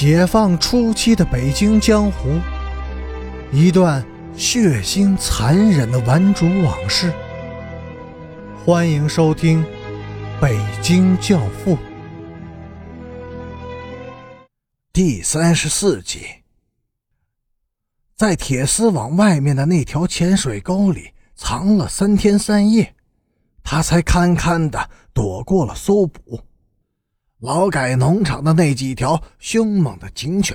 [0.00, 2.40] 解放初期的北京江湖，
[3.52, 4.02] 一段
[4.34, 7.12] 血腥残忍的顽主往事。
[8.64, 9.62] 欢迎收听
[10.40, 11.76] 《北京教父》
[14.90, 16.22] 第三十四集。
[18.16, 22.94] 在铁丝网外面的那条潜水沟里藏了三天三夜，
[23.62, 26.40] 他才堪堪的躲过了搜捕。
[27.40, 30.54] 劳改农场的那几条凶猛的警犬，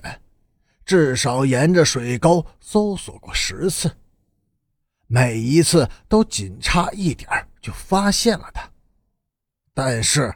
[0.85, 3.91] 至少沿着水沟搜索过十次，
[5.07, 7.27] 每一次都仅差一点
[7.59, 8.69] 就发现了他。
[9.73, 10.31] 但是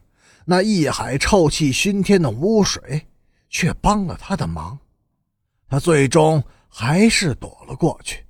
[0.45, 3.07] 那一海臭气熏天的污水
[3.47, 4.79] 却帮了他的忙，
[5.67, 8.25] 他最终还是躲了过去。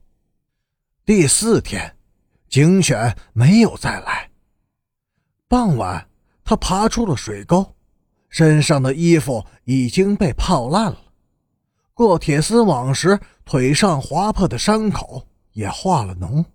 [1.05, 1.95] 第四天，
[2.49, 4.29] 警犬没有再来。
[5.47, 6.09] 傍晚，
[6.43, 7.75] 他爬出了水沟。
[8.29, 10.97] 身上的衣服已经被泡烂了，
[11.93, 16.45] 过铁丝网时腿上划破的伤口也化了脓。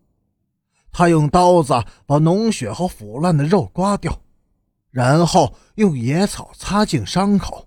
[0.93, 4.17] 他用刀子把脓血和腐烂的肉刮掉，
[4.91, 7.67] 然后用野草擦净伤口，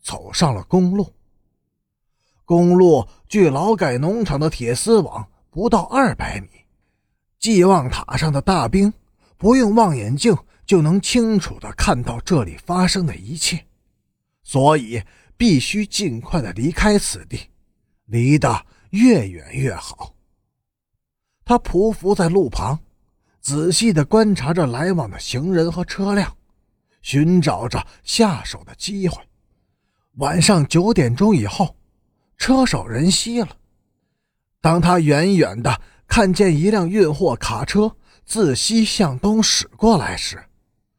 [0.00, 1.12] 走上了公路。
[2.44, 6.48] 公路距劳改农场的铁丝网不到二百米，
[7.40, 8.92] 寄望塔上的大兵
[9.36, 10.34] 不用望远镜。
[10.68, 13.64] 就能清楚地看到这里发生的一切，
[14.42, 15.02] 所以
[15.34, 17.40] 必须尽快地离开此地，
[18.04, 20.14] 离得越远越好。
[21.42, 22.78] 他匍匐在路旁，
[23.40, 26.36] 仔细地观察着来往的行人和车辆，
[27.00, 29.18] 寻找着下手的机会。
[30.16, 31.74] 晚上九点钟以后，
[32.36, 33.56] 车少人稀了。
[34.60, 40.44] 当他远远地看见一辆运货卡车自西向东驶过来时，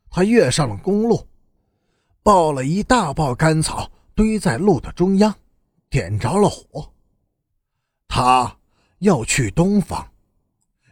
[0.09, 1.27] 他跃上了公路，
[2.23, 5.33] 抱了一大包干草堆在路的中央，
[5.89, 6.91] 点着了火。
[8.07, 8.57] 他
[8.99, 10.11] 要去东方，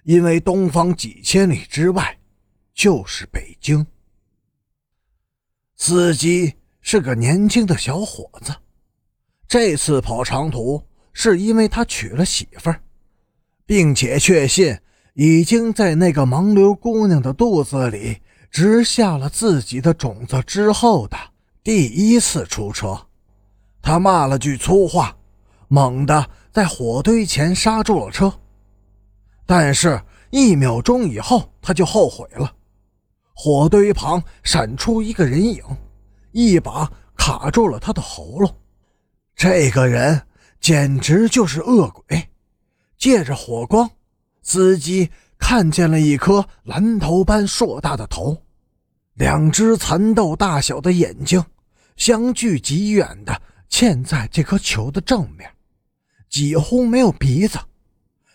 [0.03, 2.17] 因为东方几千里之外
[2.73, 3.85] 就是北京。
[5.75, 8.55] 司机是个年轻的小伙子，
[9.47, 12.81] 这次跑长途是因为他娶了媳妇儿，
[13.65, 14.79] 并且确信
[15.15, 18.21] 已经在那个盲流姑娘的肚子里。
[18.49, 21.17] 植下了自己的种子之后的
[21.63, 23.07] 第一次出车，
[23.81, 25.15] 他骂了句粗话，
[25.67, 28.33] 猛地在火堆前刹住了车。
[29.45, 32.53] 但是，一秒钟以后，他就后悔了。
[33.33, 35.61] 火堆旁闪出一个人影，
[36.31, 38.55] 一把卡住了他的喉咙。
[39.35, 40.23] 这个人
[40.59, 42.29] 简直就是恶鬼。
[42.97, 43.89] 借着火光，
[44.41, 45.11] 司机。
[45.39, 48.43] 看见了一颗蓝头般硕大的头，
[49.13, 51.43] 两只蚕豆大小的眼睛，
[51.95, 55.49] 相距极远的嵌在这颗球的正面，
[56.29, 57.59] 几乎没有鼻子，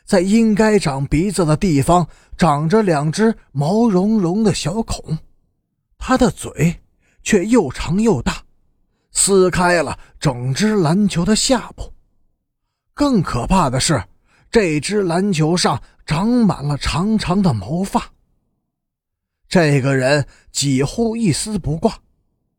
[0.05, 5.19] 在应该长鼻子的地方长着两只毛茸茸的小孔，
[5.99, 6.81] 它的嘴
[7.23, 8.43] 却又长又大，
[9.11, 11.93] 撕开了整只篮球的下部。
[12.95, 14.03] 更可怕的是。
[14.53, 18.13] 这只篮球上长满了长长的毛发。
[19.49, 21.99] 这个人几乎一丝不挂，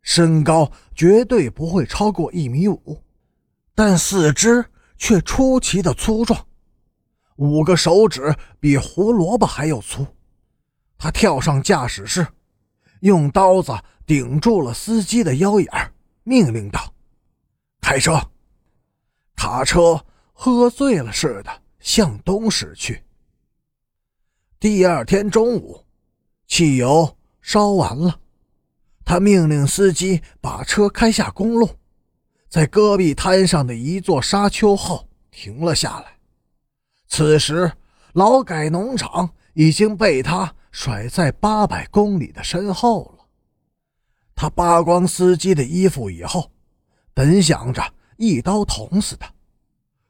[0.01, 2.99] 身高绝对不会超过一米五，
[3.75, 4.65] 但四肢
[4.97, 6.47] 却出奇的粗壮，
[7.35, 10.03] 五个手指比胡萝卜还要粗。
[10.97, 12.25] 他跳上驾驶室，
[13.01, 13.71] 用刀子
[14.07, 15.93] 顶住了司机的腰眼，
[16.23, 16.91] 命令道
[17.81, 18.19] ：“开车！”
[19.37, 21.62] 卡车喝醉了似的。
[21.83, 23.03] 向东驶去。
[24.57, 25.83] 第二天中午，
[26.47, 28.21] 汽油烧完了，
[29.03, 31.69] 他命令司机把车开下公路，
[32.47, 36.17] 在戈壁滩上的一座沙丘后停了下来。
[37.09, 37.73] 此时，
[38.13, 43.25] 劳改农场已经被他甩在八百公里的身后了。
[44.33, 46.49] 他扒光司机的衣服以后，
[47.13, 49.29] 本想着一刀捅死他，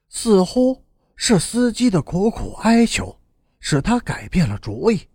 [0.07, 0.83] 似乎。
[1.15, 3.17] 是司机的苦苦哀求，
[3.59, 5.07] 使他改变了主意。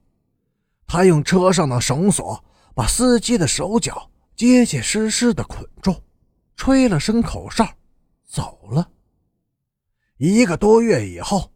[0.86, 2.42] 他用车上的绳索
[2.74, 5.94] 把司机的手脚结结实实的捆住，
[6.56, 7.68] 吹了声口哨，
[8.24, 8.88] 走了。
[10.16, 11.52] 一个多月以后，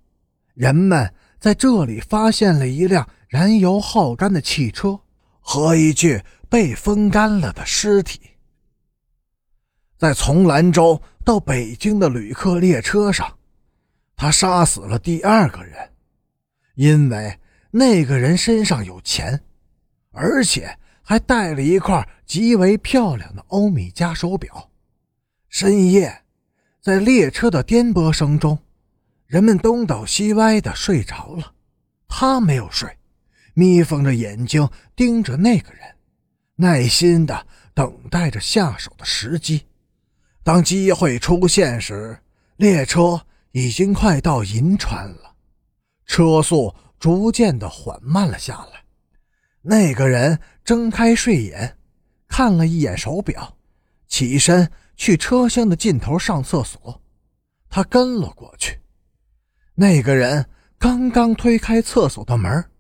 [0.55, 5.01] 人们在这里发现了一辆燃油耗干的汽车
[5.41, 8.21] 和一具被风干了的尸体。
[9.97, 13.39] 在从兰州到北京的旅客列车上。
[14.17, 15.91] 他杀死了第二个人，
[16.75, 17.39] 因为
[17.71, 19.43] 那个人身上有钱，
[20.13, 24.71] 而且还带了一块极为漂亮的欧米茄手表。
[25.49, 26.23] 深夜，
[26.81, 28.59] 在列车的颠簸声中，
[29.27, 31.55] 人们东倒西歪的睡着了。
[32.09, 32.99] 他没有睡，
[33.55, 35.97] 眯缝着眼睛盯着那个人，
[36.57, 39.67] 耐心的等待着下手的时机。
[40.43, 42.19] 当机会出现时，
[42.57, 45.35] 列车已经快到银川了，
[46.07, 48.85] 车速逐渐的缓慢了下来。
[49.61, 51.77] 那个人睁开睡眼，
[52.27, 53.57] 看了一眼手表，
[54.09, 57.01] 起身去车厢的尽头上厕所。
[57.69, 58.81] 他跟了过去。
[59.75, 60.47] 那个人
[60.79, 62.71] 刚刚推开厕所的门，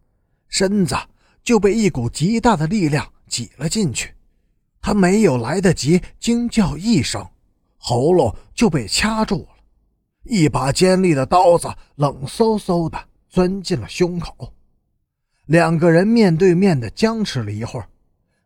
[0.49, 0.97] 身子
[1.43, 4.15] 就被一股极大的力量挤了进去。
[4.81, 7.27] 他没有来得及惊叫一声。
[7.77, 9.52] 喉咙就被掐住了，
[10.23, 12.99] 一把尖利的刀子冷飕飕的
[13.29, 14.53] 钻进了胸口。
[15.47, 17.89] 两个人面对面的僵持了一会儿，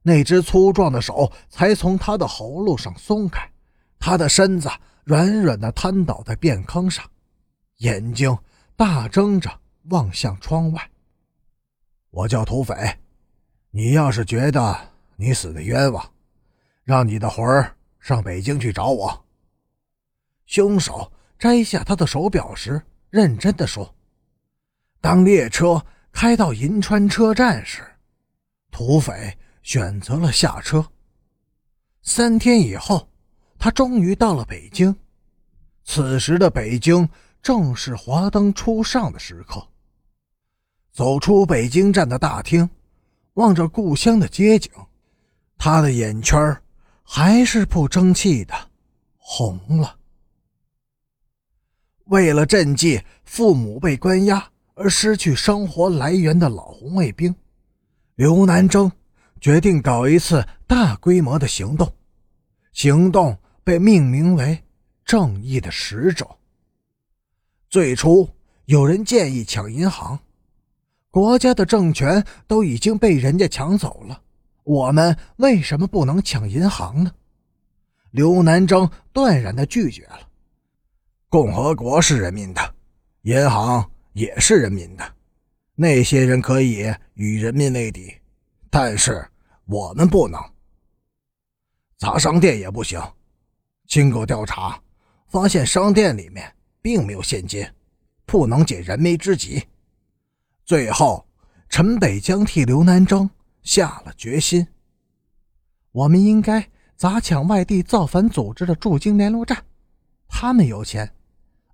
[0.03, 3.51] 那只粗壮的手才从他的喉咙上松开。
[3.99, 4.71] 他的身子
[5.05, 7.05] 软软的瘫倒在便坑上，
[7.79, 8.37] 眼睛
[8.77, 9.51] 大睁着
[9.91, 10.91] 望向窗外。
[12.11, 12.99] 我叫土匪，
[13.71, 14.77] 你要是觉得
[15.17, 16.13] 你死的冤枉，
[16.85, 19.25] 让你的魂儿上北京去找我。
[20.47, 22.81] 凶手摘下他的手表时，
[23.11, 23.95] 认真的说
[25.03, 27.83] ：“当列车开到银川车站时，
[28.71, 30.87] 土匪选择了下车。
[32.03, 33.09] 三天以后，
[33.59, 34.97] 他终于到了北京。
[35.85, 37.09] 此时的北京
[37.43, 39.67] 正是华灯初上的时刻。
[40.93, 42.69] 走出北京站的大厅，
[43.35, 44.71] 望着故乡的街景，
[45.59, 46.63] 他的眼圈
[47.03, 48.55] 还是不争气的
[49.19, 49.99] 红了。”
[52.07, 57.35] 为了赈济父母被关押而失去生活来源的老红卫兵，
[58.15, 58.91] 刘南征
[59.41, 61.93] 决定搞一次大规模的行动。
[62.73, 64.63] 行动被命名为
[65.05, 66.29] “正义的使者”。
[67.69, 68.29] 最初
[68.67, 70.19] 有人建议抢银行，
[71.11, 74.23] 国家的政权都已经被人家抢走了，
[74.63, 77.11] 我们为什么不能抢银行呢？
[78.13, 80.21] 刘南征断然的拒绝了。
[81.37, 82.75] 共和国是人民的，
[83.25, 85.15] 银行也是人民的，
[85.75, 88.11] 那些人可以与人民为敌，
[88.71, 89.23] 但是
[89.67, 90.43] 我们不能。
[91.99, 92.99] 砸商店也不行。
[93.87, 94.81] 经过调查，
[95.27, 96.51] 发现商店里面
[96.81, 97.69] 并没有现金，
[98.25, 99.63] 不能解燃眉之急。
[100.65, 101.23] 最后，
[101.69, 103.29] 陈北江替刘南征
[103.63, 104.67] 下了决心：
[105.93, 106.67] 我们应该
[106.97, 109.63] 砸抢外地造反组织的驻京联络站，
[110.29, 111.13] 他们有钱。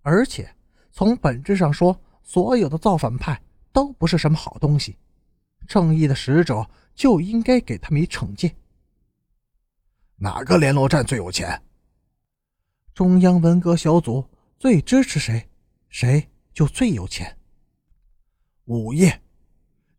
[0.03, 0.53] 而且，
[0.91, 3.41] 从本质上说，所有的造反派
[3.73, 4.97] 都不是什么好东西。
[5.69, 8.53] 正义的使者就应该给他们一惩戒。
[10.17, 11.63] 哪个联络站最有钱？
[12.93, 14.29] 中央文革小组
[14.59, 15.49] 最支持谁，
[15.89, 17.39] 谁就最有钱。
[18.65, 19.23] 午夜，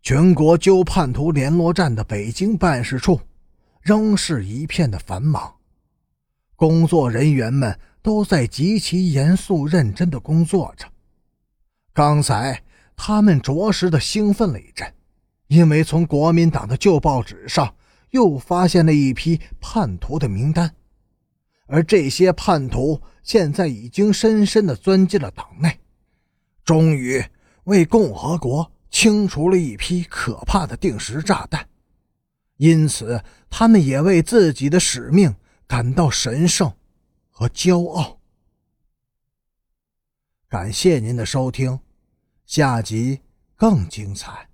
[0.02, 3.20] 全国纠叛徒联络站的北京办事处
[3.82, 5.56] 仍是一片的繁忙，
[6.58, 7.80] 工作人员们。
[8.04, 10.86] 都在极其严肃认真的工作着。
[11.94, 12.62] 刚才
[12.96, 14.94] 他们着实的兴奋了一阵，
[15.48, 17.74] 因为从国民党的旧报纸上
[18.12, 20.76] 又发现了一批叛徒的名单，
[21.66, 25.80] 而这些叛徒现在已经深深的钻进了党内，
[26.66, 27.24] 终于
[27.64, 31.68] 为共和国清除了一批可怕的定时炸弹，
[32.58, 35.34] 因此他们也为自己的使命
[35.66, 36.74] 感到神圣。
[37.34, 38.22] 和骄傲。
[40.48, 41.80] 感谢您的收听，
[42.46, 43.20] 下集
[43.56, 44.53] 更精彩。